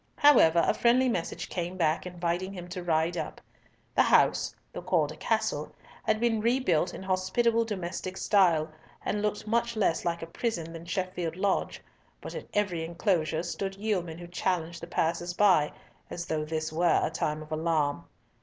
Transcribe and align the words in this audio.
However, 0.17 0.63
a 0.65 0.73
friendly 0.73 1.07
message 1.07 1.47
came 1.47 1.77
back, 1.77 2.07
inviting 2.07 2.53
him 2.53 2.67
to 2.69 2.81
ride 2.81 3.15
up. 3.17 3.39
The 3.93 4.01
house—though 4.01 4.81
called 4.81 5.11
a 5.11 5.15
castle—had 5.15 6.19
been 6.19 6.41
rebuilt 6.41 6.91
in 6.95 7.03
hospitable 7.03 7.65
domestic 7.65 8.17
style, 8.17 8.71
and 9.05 9.21
looked 9.21 9.45
much 9.45 9.75
less 9.75 10.03
like 10.03 10.23
a 10.23 10.25
prison 10.25 10.73
than 10.73 10.85
Sheffield 10.85 11.35
Lodge, 11.35 11.83
but 12.19 12.33
at 12.33 12.47
every 12.51 12.83
enclosure 12.83 13.43
stood 13.43 13.75
yeomen 13.75 14.17
who 14.17 14.25
challenged 14.25 14.81
the 14.81 14.87
passers 14.87 15.35
by, 15.35 15.71
as 16.09 16.25
though 16.25 16.45
this 16.45 16.73
were 16.73 16.99
a 17.03 17.11
time 17.11 17.43
of 17.43 17.51
alarm. 17.51 18.05